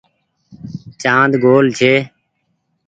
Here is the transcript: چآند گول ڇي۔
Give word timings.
چآند 1.01 1.33
گول 1.43 1.65
ڇي۔ 1.77 1.93